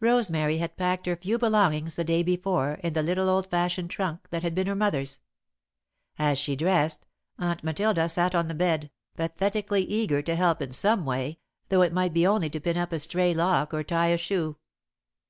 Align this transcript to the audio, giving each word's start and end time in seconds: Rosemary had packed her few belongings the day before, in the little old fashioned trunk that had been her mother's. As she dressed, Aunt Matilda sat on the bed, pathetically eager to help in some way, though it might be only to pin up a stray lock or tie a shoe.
Rosemary 0.00 0.58
had 0.58 0.76
packed 0.76 1.06
her 1.06 1.16
few 1.16 1.38
belongings 1.38 1.94
the 1.94 2.04
day 2.04 2.22
before, 2.22 2.74
in 2.84 2.92
the 2.92 3.02
little 3.02 3.26
old 3.26 3.46
fashioned 3.48 3.88
trunk 3.88 4.28
that 4.28 4.42
had 4.42 4.54
been 4.54 4.66
her 4.66 4.74
mother's. 4.74 5.20
As 6.18 6.36
she 6.38 6.54
dressed, 6.54 7.06
Aunt 7.38 7.64
Matilda 7.64 8.10
sat 8.10 8.34
on 8.34 8.48
the 8.48 8.54
bed, 8.54 8.90
pathetically 9.16 9.84
eager 9.84 10.20
to 10.20 10.36
help 10.36 10.60
in 10.60 10.72
some 10.72 11.06
way, 11.06 11.38
though 11.70 11.80
it 11.80 11.94
might 11.94 12.12
be 12.12 12.26
only 12.26 12.50
to 12.50 12.60
pin 12.60 12.76
up 12.76 12.92
a 12.92 12.98
stray 12.98 13.32
lock 13.32 13.72
or 13.72 13.82
tie 13.82 14.08
a 14.08 14.18
shoe. 14.18 14.58